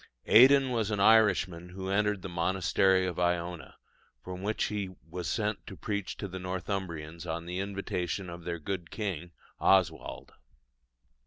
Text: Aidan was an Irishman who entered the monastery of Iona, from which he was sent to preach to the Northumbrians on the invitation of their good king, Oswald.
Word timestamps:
Aidan 0.25 0.71
was 0.71 0.89
an 0.89 0.99
Irishman 0.99 1.69
who 1.69 1.91
entered 1.91 2.23
the 2.23 2.27
monastery 2.27 3.05
of 3.05 3.19
Iona, 3.19 3.75
from 4.23 4.41
which 4.41 4.63
he 4.63 4.95
was 5.07 5.29
sent 5.29 5.67
to 5.67 5.77
preach 5.77 6.17
to 6.17 6.27
the 6.27 6.39
Northumbrians 6.39 7.27
on 7.27 7.45
the 7.45 7.59
invitation 7.59 8.27
of 8.27 8.43
their 8.43 8.57
good 8.57 8.89
king, 8.89 9.29
Oswald. 9.59 10.31